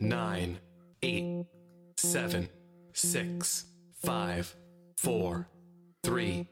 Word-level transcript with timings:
nine, 0.00 0.58
eight, 1.02 1.46
seven, 1.96 2.48
six, 2.92 3.66
five, 4.04 4.54
four, 4.96 5.48
three, 6.02 6.48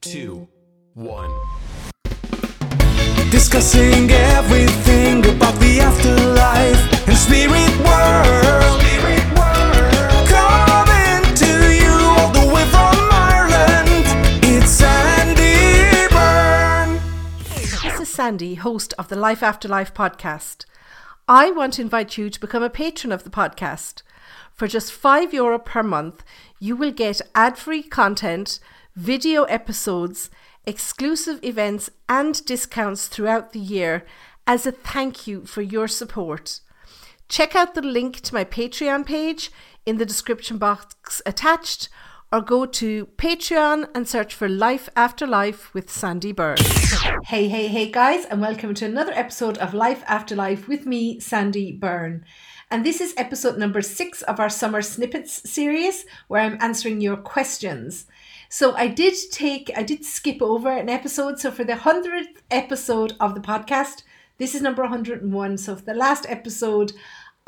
two, 0.00 0.48
one. 0.94 1.30
Discussing 3.30 4.10
everything 4.10 5.26
about 5.26 5.54
the 5.60 5.80
afterlife 5.80 7.08
and 7.08 7.16
spirit 7.16 7.72
world. 7.84 8.80
Coming 10.28 11.34
to 11.34 11.74
you 11.74 11.92
all 12.16 12.30
the 12.32 12.54
way 12.54 12.64
from 12.66 12.96
Ireland. 13.12 14.06
It's 14.42 14.70
Sandie 14.70 16.08
Byrne. 16.10 17.00
This 17.82 18.00
is 18.00 18.08
Sandie, 18.08 18.54
host 18.54 18.94
of 18.98 19.08
the 19.08 19.16
Life 19.16 19.42
After 19.42 19.68
Life 19.68 19.92
podcast. 19.92 20.64
I 21.28 21.50
want 21.50 21.72
to 21.74 21.82
invite 21.82 22.16
you 22.16 22.30
to 22.30 22.40
become 22.40 22.62
a 22.62 22.70
patron 22.70 23.10
of 23.10 23.24
the 23.24 23.30
podcast. 23.30 24.02
For 24.52 24.68
just 24.68 24.92
€5 24.92 25.32
Euro 25.32 25.58
per 25.58 25.82
month, 25.82 26.22
you 26.60 26.76
will 26.76 26.92
get 26.92 27.20
ad 27.34 27.58
free 27.58 27.82
content, 27.82 28.60
video 28.94 29.42
episodes, 29.44 30.30
exclusive 30.66 31.42
events, 31.42 31.90
and 32.08 32.44
discounts 32.46 33.08
throughout 33.08 33.52
the 33.52 33.58
year 33.58 34.06
as 34.46 34.66
a 34.66 34.72
thank 34.72 35.26
you 35.26 35.44
for 35.46 35.62
your 35.62 35.88
support. 35.88 36.60
Check 37.28 37.56
out 37.56 37.74
the 37.74 37.82
link 37.82 38.20
to 38.20 38.32
my 38.32 38.44
Patreon 38.44 39.04
page 39.04 39.50
in 39.84 39.98
the 39.98 40.06
description 40.06 40.58
box 40.58 41.20
attached 41.26 41.88
or 42.32 42.40
go 42.40 42.66
to 42.66 43.06
Patreon 43.16 43.88
and 43.94 44.08
search 44.08 44.34
for 44.34 44.48
Life 44.48 44.88
After 44.96 45.26
Life 45.26 45.72
with 45.72 45.90
Sandie 45.90 46.32
Byrne. 46.32 46.58
Hey, 47.24 47.48
hey, 47.48 47.68
hey, 47.68 47.90
guys, 47.90 48.24
and 48.24 48.40
welcome 48.40 48.74
to 48.74 48.84
another 48.84 49.12
episode 49.12 49.58
of 49.58 49.74
Life 49.74 50.02
After 50.06 50.34
Life 50.34 50.66
with 50.66 50.86
me, 50.86 51.20
Sandie 51.20 51.72
Byrne. 51.72 52.24
And 52.70 52.84
this 52.84 53.00
is 53.00 53.14
episode 53.16 53.58
number 53.58 53.80
six 53.80 54.22
of 54.22 54.40
our 54.40 54.50
summer 54.50 54.82
snippets 54.82 55.48
series 55.48 56.04
where 56.26 56.42
I'm 56.42 56.58
answering 56.60 57.00
your 57.00 57.16
questions. 57.16 58.06
So 58.48 58.74
I 58.74 58.88
did 58.88 59.14
take, 59.30 59.70
I 59.76 59.84
did 59.84 60.04
skip 60.04 60.42
over 60.42 60.70
an 60.70 60.88
episode. 60.88 61.38
So 61.38 61.52
for 61.52 61.62
the 61.62 61.74
100th 61.74 62.42
episode 62.50 63.14
of 63.20 63.34
the 63.34 63.40
podcast, 63.40 64.02
this 64.38 64.54
is 64.54 64.62
number 64.62 64.82
101. 64.82 65.58
So 65.58 65.76
for 65.76 65.82
the 65.82 65.94
last 65.94 66.26
episode, 66.28 66.92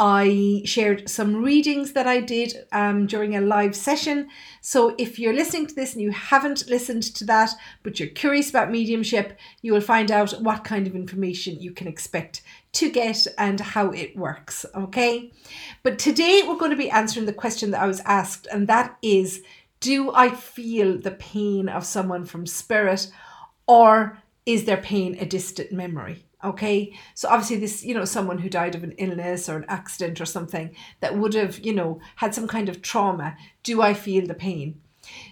I 0.00 0.62
shared 0.64 1.10
some 1.10 1.42
readings 1.42 1.92
that 1.94 2.06
I 2.06 2.20
did 2.20 2.54
um, 2.70 3.06
during 3.06 3.34
a 3.34 3.40
live 3.40 3.74
session. 3.74 4.28
So 4.60 4.94
if 4.96 5.18
you're 5.18 5.34
listening 5.34 5.66
to 5.66 5.74
this 5.74 5.92
and 5.92 6.00
you 6.00 6.12
haven't 6.12 6.68
listened 6.68 7.02
to 7.16 7.24
that, 7.24 7.50
but 7.82 7.98
you're 7.98 8.08
curious 8.08 8.48
about 8.48 8.70
mediumship, 8.70 9.36
you 9.60 9.72
will 9.72 9.80
find 9.80 10.12
out 10.12 10.30
what 10.40 10.62
kind 10.62 10.86
of 10.86 10.94
information 10.94 11.58
you 11.58 11.72
can 11.72 11.88
expect 11.88 12.42
to 12.74 12.90
get 12.90 13.26
and 13.38 13.58
how 13.58 13.90
it 13.90 14.16
works. 14.16 14.64
Okay. 14.72 15.32
But 15.82 15.98
today 15.98 16.44
we're 16.46 16.58
going 16.58 16.70
to 16.70 16.76
be 16.76 16.90
answering 16.90 17.26
the 17.26 17.32
question 17.32 17.72
that 17.72 17.82
I 17.82 17.88
was 17.88 18.00
asked, 18.00 18.46
and 18.52 18.68
that 18.68 18.96
is 19.02 19.42
Do 19.80 20.12
I 20.14 20.30
feel 20.30 20.96
the 20.96 21.10
pain 21.12 21.68
of 21.68 21.84
someone 21.84 22.24
from 22.24 22.46
spirit, 22.46 23.10
or 23.66 24.18
is 24.46 24.64
their 24.64 24.76
pain 24.76 25.16
a 25.18 25.26
distant 25.26 25.72
memory? 25.72 26.27
Okay, 26.44 26.96
so 27.14 27.28
obviously, 27.28 27.56
this, 27.56 27.84
you 27.84 27.94
know, 27.94 28.04
someone 28.04 28.38
who 28.38 28.48
died 28.48 28.76
of 28.76 28.84
an 28.84 28.92
illness 28.92 29.48
or 29.48 29.56
an 29.56 29.64
accident 29.66 30.20
or 30.20 30.24
something 30.24 30.74
that 31.00 31.18
would 31.18 31.34
have, 31.34 31.58
you 31.58 31.72
know, 31.72 32.00
had 32.16 32.32
some 32.32 32.46
kind 32.46 32.68
of 32.68 32.80
trauma. 32.80 33.36
Do 33.64 33.82
I 33.82 33.92
feel 33.92 34.24
the 34.24 34.34
pain? 34.34 34.80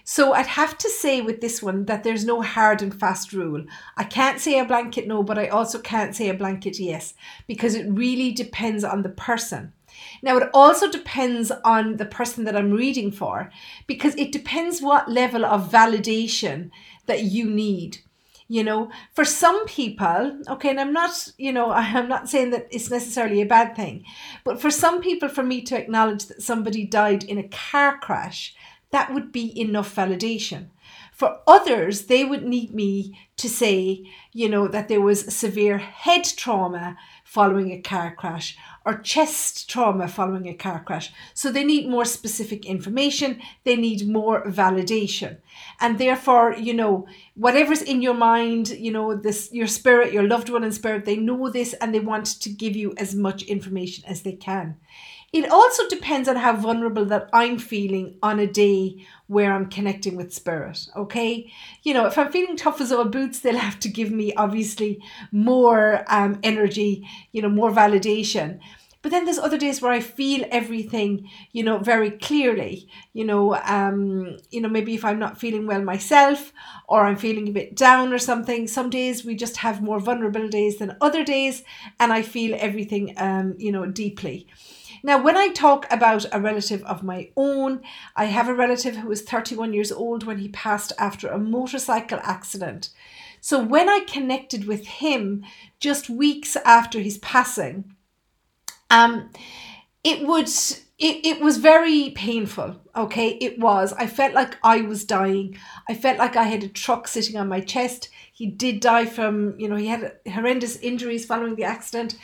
So 0.03 0.33
I'd 0.33 0.47
have 0.47 0.77
to 0.79 0.89
say 0.89 1.21
with 1.21 1.39
this 1.39 1.61
one 1.61 1.85
that 1.85 2.03
there's 2.03 2.25
no 2.25 2.41
hard 2.41 2.81
and 2.81 2.97
fast 2.97 3.31
rule. 3.31 3.63
I 3.95 4.03
can't 4.03 4.39
say 4.39 4.59
a 4.59 4.65
blanket 4.65 5.07
no, 5.07 5.23
but 5.23 5.37
I 5.37 5.47
also 5.47 5.79
can't 5.79 6.15
say 6.15 6.29
a 6.29 6.33
blanket 6.33 6.79
yes 6.79 7.13
because 7.47 7.75
it 7.75 7.87
really 7.89 8.31
depends 8.31 8.83
on 8.83 9.03
the 9.03 9.09
person. 9.09 9.73
Now, 10.21 10.37
it 10.37 10.49
also 10.53 10.91
depends 10.91 11.51
on 11.63 11.97
the 11.97 12.05
person 12.05 12.43
that 12.45 12.55
I'm 12.55 12.71
reading 12.71 13.11
for 13.11 13.51
because 13.87 14.15
it 14.15 14.31
depends 14.31 14.81
what 14.81 15.09
level 15.09 15.45
of 15.45 15.71
validation 15.71 16.69
that 17.05 17.23
you 17.23 17.49
need 17.49 17.99
you 18.47 18.63
know 18.63 18.89
for 19.13 19.25
some 19.25 19.65
people 19.65 20.39
okay 20.47 20.69
and 20.69 20.79
i'm 20.79 20.93
not 20.93 21.31
you 21.37 21.51
know 21.51 21.71
i'm 21.71 22.07
not 22.07 22.29
saying 22.29 22.51
that 22.51 22.67
it's 22.71 22.89
necessarily 22.89 23.41
a 23.41 23.45
bad 23.45 23.75
thing 23.75 24.03
but 24.43 24.61
for 24.61 24.71
some 24.71 25.01
people 25.01 25.29
for 25.29 25.43
me 25.43 25.61
to 25.61 25.77
acknowledge 25.77 26.25
that 26.25 26.41
somebody 26.41 26.85
died 26.85 27.23
in 27.23 27.37
a 27.37 27.47
car 27.49 27.97
crash 27.99 28.55
that 28.91 29.13
would 29.13 29.31
be 29.31 29.59
enough 29.59 29.93
validation 29.95 30.67
for 31.17 31.39
others 31.45 32.05
they 32.05 32.23
would 32.23 32.45
need 32.45 32.73
me 32.73 33.17
to 33.35 33.49
say 33.49 34.09
you 34.31 34.47
know 34.47 34.67
that 34.67 34.87
there 34.87 35.01
was 35.01 35.33
severe 35.33 35.77
head 35.77 36.23
trauma 36.23 36.95
following 37.27 37.71
a 37.71 37.81
car 37.81 38.15
crash 38.15 38.57
or 38.87 38.97
chest 38.99 39.69
trauma 39.69 40.07
following 40.07 40.47
a 40.47 40.53
car 40.53 40.81
crash. 40.81 41.11
So 41.33 41.51
they 41.51 41.65
need 41.65 41.89
more 41.89 42.05
specific 42.05 42.65
information, 42.65 43.41
they 43.65 43.75
need 43.75 44.07
more 44.07 44.45
validation. 44.45 45.39
And 45.81 45.99
therefore, 45.99 46.55
you 46.57 46.73
know, 46.73 47.05
whatever's 47.35 47.81
in 47.81 48.01
your 48.01 48.13
mind, 48.13 48.69
you 48.69 48.93
know, 48.93 49.13
this 49.13 49.49
your 49.51 49.67
spirit, 49.67 50.13
your 50.13 50.25
loved 50.25 50.47
one 50.47 50.63
in 50.63 50.71
spirit, 50.71 51.03
they 51.03 51.17
know 51.17 51.49
this 51.49 51.73
and 51.73 51.93
they 51.93 51.99
want 51.99 52.27
to 52.27 52.49
give 52.49 52.77
you 52.77 52.93
as 52.95 53.13
much 53.13 53.43
information 53.43 54.05
as 54.07 54.21
they 54.21 54.31
can. 54.31 54.77
It 55.33 55.51
also 55.51 55.87
depends 55.89 56.29
on 56.29 56.37
how 56.37 56.55
vulnerable 56.55 57.05
that 57.05 57.29
I'm 57.33 57.59
feeling 57.59 58.17
on 58.23 58.39
a 58.39 58.47
day 58.47 59.05
where 59.27 59.51
I'm 59.53 59.69
connecting 59.69 60.15
with 60.15 60.33
spirit. 60.33 60.87
Okay. 60.95 61.51
You 61.83 61.93
know, 61.93 62.05
if 62.05 62.17
I'm 62.17 62.31
feeling 62.31 62.55
tough 62.55 62.79
as 62.79 62.93
old 62.93 63.11
boots, 63.11 63.41
they'll 63.41 63.57
have 63.57 63.79
to 63.81 63.89
give 63.89 64.09
me 64.09 64.33
obviously 64.35 65.01
more 65.31 66.05
um, 66.07 66.39
energy, 66.43 67.05
you 67.33 67.41
know, 67.41 67.49
more 67.49 67.71
validation. 67.71 68.59
But 69.01 69.11
then 69.11 69.25
there's 69.25 69.37
other 69.37 69.57
days 69.57 69.81
where 69.81 69.91
I 69.91 69.99
feel 69.99 70.45
everything, 70.49 71.29
you 71.51 71.63
know, 71.63 71.77
very 71.77 72.11
clearly. 72.11 72.87
You 73.13 73.25
know, 73.25 73.55
um, 73.55 74.37
you 74.49 74.59
know, 74.61 74.69
maybe 74.69 74.95
if 74.95 75.05
I'm 75.05 75.19
not 75.19 75.39
feeling 75.39 75.67
well 75.67 75.81
myself 75.81 76.51
or 76.87 77.05
I'm 77.05 77.15
feeling 77.17 77.47
a 77.47 77.51
bit 77.51 77.75
down 77.75 78.11
or 78.11 78.17
something, 78.17 78.65
some 78.67 78.89
days 78.89 79.23
we 79.23 79.35
just 79.35 79.57
have 79.57 79.81
more 79.81 79.99
vulnerable 79.99 80.47
days 80.47 80.77
than 80.77 80.97
other 80.99 81.23
days, 81.23 81.63
and 81.99 82.11
I 82.11 82.21
feel 82.21 82.57
everything 82.59 83.13
um, 83.17 83.55
you 83.57 83.71
know, 83.71 83.85
deeply. 83.85 84.47
Now, 85.03 85.21
when 85.21 85.37
I 85.37 85.49
talk 85.49 85.85
about 85.91 86.25
a 86.31 86.39
relative 86.39 86.83
of 86.83 87.03
my 87.03 87.29
own, 87.35 87.81
I 88.15 88.25
have 88.25 88.47
a 88.47 88.53
relative 88.53 88.97
who 88.97 89.07
was 89.07 89.21
31 89.21 89.73
years 89.73 89.91
old 89.91 90.23
when 90.23 90.39
he 90.39 90.49
passed 90.49 90.93
after 90.97 91.27
a 91.27 91.39
motorcycle 91.39 92.19
accident. 92.23 92.89
So, 93.41 93.63
when 93.63 93.89
I 93.89 93.99
connected 93.99 94.65
with 94.67 94.85
him 94.85 95.43
just 95.79 96.09
weeks 96.09 96.55
after 96.65 96.99
his 96.99 97.17
passing, 97.19 97.95
um, 98.89 99.31
it 100.03 100.25
would 100.27 100.47
it, 100.47 101.25
it 101.25 101.41
was 101.41 101.57
very 101.57 102.09
painful 102.11 102.81
okay? 102.97 103.37
It 103.39 103.59
was. 103.59 103.93
I 103.93 104.07
felt 104.07 104.33
like 104.33 104.57
i 104.63 104.81
was 104.81 105.05
dying. 105.05 105.57
I 105.87 105.93
felt 105.93 106.17
like 106.17 106.35
i 106.35 106.43
had 106.43 106.63
a 106.63 106.67
truck 106.67 107.07
sitting 107.07 107.37
on 107.37 107.47
my 107.47 107.61
chest. 107.61 108.09
He 108.33 108.47
did 108.47 108.79
die 108.79 109.05
from 109.05 109.59
you 109.59 109.69
know 109.69 109.75
he 109.75 109.87
had 109.87 110.13
horrendous 110.27 110.77
injuries 110.77 111.25
following 111.25 111.55
the 111.55 111.63
accident 111.63 112.17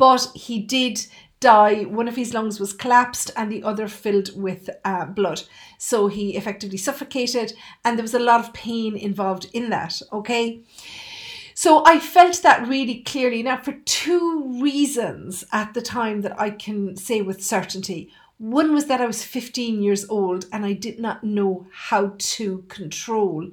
but 0.00 0.26
he 0.34 0.58
did 0.60 1.06
die. 1.40 1.82
One 1.84 2.06
of 2.06 2.16
his 2.16 2.34
lungs 2.34 2.60
was 2.60 2.72
collapsed 2.72 3.30
and 3.36 3.50
the 3.50 3.62
other 3.62 3.88
filled 3.88 4.30
with 4.36 4.70
uh, 4.84 5.06
blood. 5.06 5.42
So 5.78 6.08
he 6.08 6.36
effectively 6.36 6.76
suffocated, 6.76 7.54
and 7.84 7.98
there 7.98 8.04
was 8.04 8.14
a 8.14 8.18
lot 8.18 8.40
of 8.40 8.52
pain 8.52 8.96
involved 8.96 9.46
in 9.52 9.70
that. 9.70 10.00
Okay. 10.12 10.62
So 11.54 11.82
I 11.84 11.98
felt 11.98 12.42
that 12.42 12.66
really 12.68 13.02
clearly. 13.02 13.42
Now, 13.42 13.58
for 13.58 13.72
two 13.84 14.60
reasons 14.62 15.44
at 15.52 15.74
the 15.74 15.82
time 15.82 16.22
that 16.22 16.38
I 16.40 16.50
can 16.50 16.96
say 16.96 17.20
with 17.20 17.42
certainty. 17.42 18.10
One 18.38 18.72
was 18.72 18.86
that 18.86 19.02
I 19.02 19.06
was 19.06 19.22
15 19.22 19.82
years 19.82 20.08
old 20.08 20.46
and 20.50 20.64
I 20.64 20.72
did 20.72 20.98
not 20.98 21.22
know 21.22 21.66
how 21.70 22.14
to 22.16 22.64
control 22.68 23.50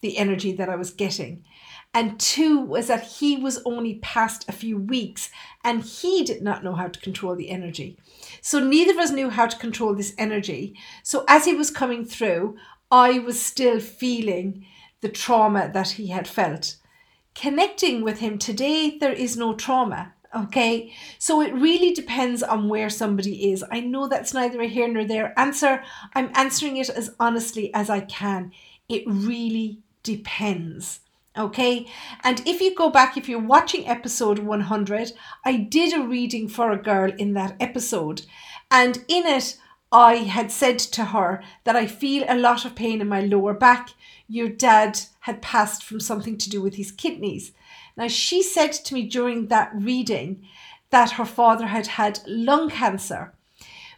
the 0.00 0.16
energy 0.16 0.52
that 0.52 0.70
I 0.70 0.76
was 0.76 0.90
getting. 0.90 1.44
And 1.92 2.20
two 2.20 2.60
was 2.60 2.86
that 2.86 3.02
he 3.02 3.36
was 3.36 3.60
only 3.64 3.96
past 3.96 4.48
a 4.48 4.52
few 4.52 4.78
weeks 4.78 5.28
and 5.64 5.82
he 5.82 6.22
did 6.22 6.40
not 6.40 6.62
know 6.62 6.74
how 6.74 6.86
to 6.86 7.00
control 7.00 7.34
the 7.34 7.50
energy. 7.50 7.98
So 8.40 8.60
neither 8.60 8.92
of 8.92 8.98
us 8.98 9.10
knew 9.10 9.30
how 9.30 9.46
to 9.46 9.58
control 9.58 9.94
this 9.94 10.14
energy. 10.16 10.76
So 11.02 11.24
as 11.26 11.46
he 11.46 11.54
was 11.54 11.70
coming 11.70 12.04
through, 12.04 12.56
I 12.92 13.18
was 13.18 13.40
still 13.42 13.80
feeling 13.80 14.66
the 15.00 15.08
trauma 15.08 15.70
that 15.72 15.90
he 15.90 16.08
had 16.08 16.28
felt. 16.28 16.76
Connecting 17.34 18.02
with 18.02 18.18
him 18.18 18.38
today, 18.38 18.96
there 18.98 19.12
is 19.12 19.36
no 19.36 19.54
trauma. 19.54 20.14
Okay, 20.34 20.92
so 21.18 21.40
it 21.42 21.52
really 21.54 21.92
depends 21.92 22.40
on 22.40 22.68
where 22.68 22.88
somebody 22.88 23.50
is. 23.50 23.64
I 23.72 23.80
know 23.80 24.06
that's 24.06 24.32
neither 24.32 24.60
a 24.60 24.68
here 24.68 24.86
nor 24.86 25.04
there 25.04 25.36
answer. 25.36 25.82
I'm 26.14 26.30
answering 26.34 26.76
it 26.76 26.88
as 26.88 27.10
honestly 27.18 27.74
as 27.74 27.90
I 27.90 28.00
can. 28.00 28.52
It 28.88 29.02
really 29.06 29.80
depends. 30.04 31.00
Okay, 31.38 31.86
and 32.24 32.42
if 32.44 32.60
you 32.60 32.74
go 32.74 32.90
back, 32.90 33.16
if 33.16 33.28
you're 33.28 33.38
watching 33.38 33.86
episode 33.86 34.40
100, 34.40 35.12
I 35.44 35.56
did 35.56 35.96
a 35.96 36.02
reading 36.02 36.48
for 36.48 36.72
a 36.72 36.82
girl 36.82 37.12
in 37.18 37.34
that 37.34 37.56
episode, 37.60 38.22
and 38.68 39.04
in 39.06 39.26
it, 39.26 39.56
I 39.92 40.16
had 40.16 40.50
said 40.50 40.78
to 40.80 41.06
her 41.06 41.42
that 41.64 41.76
I 41.76 41.86
feel 41.86 42.24
a 42.28 42.36
lot 42.36 42.64
of 42.64 42.74
pain 42.74 43.00
in 43.00 43.08
my 43.08 43.20
lower 43.20 43.54
back. 43.54 43.90
Your 44.28 44.48
dad 44.48 45.00
had 45.20 45.42
passed 45.42 45.84
from 45.84 46.00
something 46.00 46.36
to 46.38 46.50
do 46.50 46.62
with 46.62 46.74
his 46.74 46.92
kidneys. 46.92 47.52
Now, 47.96 48.08
she 48.08 48.42
said 48.42 48.72
to 48.72 48.94
me 48.94 49.02
during 49.02 49.46
that 49.48 49.70
reading 49.74 50.46
that 50.90 51.12
her 51.12 51.24
father 51.24 51.66
had 51.66 51.86
had 51.86 52.20
lung 52.26 52.70
cancer 52.70 53.34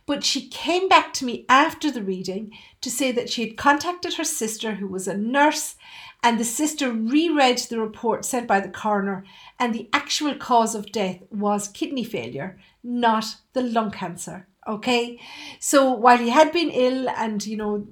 But 0.05 0.25
she 0.25 0.49
came 0.49 0.89
back 0.89 1.13
to 1.15 1.25
me 1.25 1.45
after 1.49 1.91
the 1.91 2.03
reading 2.03 2.53
to 2.81 2.91
say 2.91 3.13
that 3.13 3.31
she 3.31 3.47
had 3.47 3.57
contacted 3.57 4.15
her 4.15 4.25
sister, 4.25 4.75
who 4.75 4.89
was 4.89 5.07
a 5.07 5.17
nurse, 5.17 5.77
and 6.23 6.39
the 6.39 6.45
sister 6.45 6.91
reread 6.91 7.59
the 7.59 7.81
report 7.81 8.25
sent 8.25 8.47
by 8.47 8.61
the 8.61 8.69
coroner, 8.69 9.25
and 9.59 9.75
the 9.75 9.89
actual 9.93 10.35
cause 10.35 10.75
of 10.75 10.93
death 10.93 11.19
was 11.31 11.69
kidney 11.69 12.05
failure, 12.05 12.59
not 12.83 13.37
the 13.53 13.63
lung 13.63 13.91
cancer. 13.91 14.47
Okay, 14.67 15.19
so 15.59 15.93
while 15.93 16.19
he 16.19 16.31
had 16.31 16.53
been 16.53 16.71
ill 16.71 17.09
and 17.11 17.45
you 17.45 17.57
know 17.57 17.87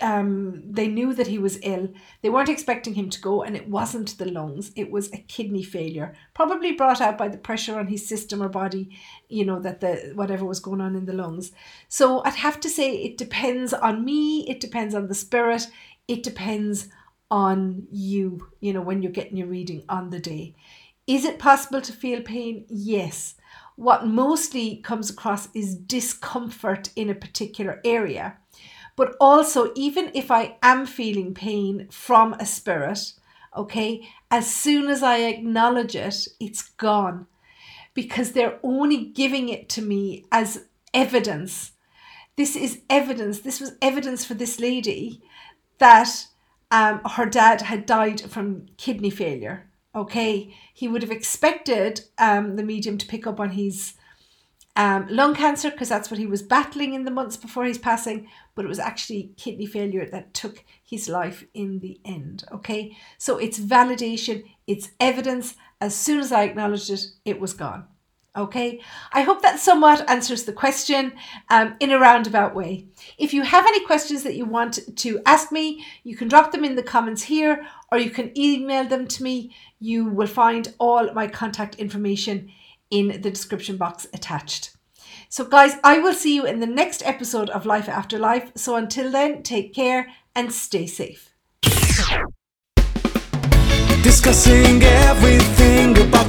um, 0.00 0.62
they 0.64 0.88
knew 0.88 1.12
that 1.14 1.26
he 1.26 1.38
was 1.38 1.58
ill. 1.62 1.88
They 2.22 2.30
weren't 2.30 2.48
expecting 2.48 2.94
him 2.94 3.10
to 3.10 3.20
go, 3.20 3.42
and 3.42 3.56
it 3.56 3.68
wasn't 3.68 4.16
the 4.18 4.30
lungs, 4.30 4.72
it 4.74 4.90
was 4.90 5.12
a 5.12 5.18
kidney 5.18 5.62
failure, 5.62 6.14
probably 6.34 6.72
brought 6.72 7.00
out 7.00 7.18
by 7.18 7.28
the 7.28 7.38
pressure 7.38 7.78
on 7.78 7.88
his 7.88 8.06
system 8.06 8.42
or 8.42 8.48
body, 8.48 8.90
you 9.28 9.44
know, 9.44 9.60
that 9.60 9.80
the 9.80 10.12
whatever 10.14 10.44
was 10.44 10.60
going 10.60 10.80
on 10.80 10.96
in 10.96 11.04
the 11.04 11.12
lungs. 11.12 11.52
So 11.88 12.22
I'd 12.24 12.34
have 12.34 12.60
to 12.60 12.68
say 12.68 12.96
it 12.96 13.18
depends 13.18 13.72
on 13.72 14.04
me, 14.04 14.48
it 14.48 14.60
depends 14.60 14.94
on 14.94 15.08
the 15.08 15.14
spirit, 15.14 15.68
it 16.08 16.22
depends 16.22 16.88
on 17.30 17.86
you, 17.90 18.48
you 18.60 18.72
know, 18.72 18.80
when 18.80 19.02
you're 19.02 19.12
getting 19.12 19.36
your 19.36 19.46
reading 19.46 19.84
on 19.88 20.10
the 20.10 20.18
day. 20.18 20.54
Is 21.06 21.24
it 21.24 21.38
possible 21.38 21.80
to 21.80 21.92
feel 21.92 22.22
pain? 22.22 22.64
Yes. 22.68 23.34
What 23.76 24.06
mostly 24.06 24.76
comes 24.76 25.10
across 25.10 25.48
is 25.54 25.74
discomfort 25.74 26.90
in 26.96 27.08
a 27.08 27.14
particular 27.14 27.80
area. 27.84 28.36
But 28.96 29.16
also, 29.20 29.72
even 29.74 30.10
if 30.14 30.30
I 30.30 30.58
am 30.62 30.86
feeling 30.86 31.32
pain 31.32 31.88
from 31.90 32.34
a 32.34 32.44
spirit, 32.46 33.14
okay, 33.56 34.06
as 34.30 34.52
soon 34.52 34.88
as 34.88 35.02
I 35.02 35.18
acknowledge 35.18 35.96
it, 35.96 36.28
it's 36.38 36.62
gone 36.62 37.26
because 37.94 38.32
they're 38.32 38.58
only 38.62 39.06
giving 39.06 39.48
it 39.48 39.68
to 39.70 39.82
me 39.82 40.24
as 40.30 40.66
evidence. 40.92 41.72
This 42.36 42.56
is 42.56 42.82
evidence. 42.88 43.40
This 43.40 43.60
was 43.60 43.72
evidence 43.82 44.24
for 44.24 44.34
this 44.34 44.60
lady 44.60 45.22
that 45.78 46.26
um, 46.70 47.00
her 47.04 47.26
dad 47.26 47.62
had 47.62 47.86
died 47.86 48.20
from 48.20 48.66
kidney 48.76 49.10
failure. 49.10 49.70
Okay, 49.94 50.54
he 50.72 50.86
would 50.86 51.02
have 51.02 51.10
expected 51.10 52.02
um, 52.18 52.56
the 52.56 52.62
medium 52.62 52.96
to 52.98 53.06
pick 53.06 53.26
up 53.26 53.40
on 53.40 53.50
his 53.50 53.94
um, 54.76 55.08
lung 55.10 55.34
cancer 55.34 55.70
because 55.70 55.88
that's 55.88 56.10
what 56.10 56.18
he 56.18 56.26
was 56.26 56.42
battling 56.42 56.94
in 56.94 57.04
the 57.04 57.10
months 57.10 57.36
before 57.36 57.64
his 57.64 57.78
passing, 57.78 58.28
but 58.54 58.64
it 58.64 58.68
was 58.68 58.78
actually 58.78 59.32
kidney 59.36 59.66
failure 59.66 60.08
that 60.08 60.32
took 60.32 60.64
his 60.82 61.08
life 61.08 61.44
in 61.54 61.80
the 61.80 62.00
end. 62.04 62.44
Okay, 62.52 62.96
so 63.18 63.36
it's 63.36 63.58
validation, 63.58 64.44
it's 64.66 64.90
evidence. 65.00 65.56
As 65.80 65.96
soon 65.96 66.20
as 66.20 66.30
I 66.30 66.44
acknowledged 66.44 66.90
it, 66.90 67.04
it 67.24 67.40
was 67.40 67.52
gone. 67.52 67.86
Okay, 68.36 68.80
I 69.12 69.22
hope 69.22 69.42
that 69.42 69.58
somewhat 69.58 70.08
answers 70.08 70.44
the 70.44 70.52
question 70.52 71.14
um, 71.48 71.74
in 71.80 71.90
a 71.90 71.98
roundabout 71.98 72.54
way. 72.54 72.86
If 73.18 73.34
you 73.34 73.42
have 73.42 73.66
any 73.66 73.84
questions 73.84 74.22
that 74.22 74.36
you 74.36 74.44
want 74.44 74.78
to 74.98 75.20
ask 75.26 75.50
me, 75.50 75.84
you 76.04 76.16
can 76.16 76.28
drop 76.28 76.52
them 76.52 76.64
in 76.64 76.76
the 76.76 76.82
comments 76.82 77.22
here 77.22 77.66
or 77.90 77.98
you 77.98 78.10
can 78.10 78.36
email 78.38 78.84
them 78.84 79.08
to 79.08 79.24
me. 79.24 79.52
You 79.80 80.04
will 80.04 80.28
find 80.28 80.72
all 80.78 81.12
my 81.12 81.26
contact 81.26 81.74
information 81.74 82.52
in 82.90 83.08
the 83.20 83.30
description 83.30 83.76
box 83.76 84.06
attached. 84.14 84.76
So, 85.28 85.44
guys, 85.44 85.74
I 85.82 85.98
will 85.98 86.14
see 86.14 86.34
you 86.34 86.46
in 86.46 86.60
the 86.60 86.66
next 86.66 87.02
episode 87.04 87.50
of 87.50 87.66
Life 87.66 87.88
After 87.88 88.18
Life. 88.18 88.52
So, 88.54 88.76
until 88.76 89.10
then, 89.10 89.42
take 89.42 89.74
care 89.74 90.08
and 90.36 90.52
stay 90.52 90.86
safe. 90.86 91.30
Discussing 94.02 94.82
everything 94.82 95.96
about 95.98 96.19